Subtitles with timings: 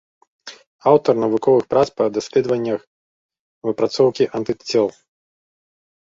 [0.91, 2.81] Аўтар навуковых прац па даследаваннях
[3.69, 4.87] выпрацоўкі антыцел.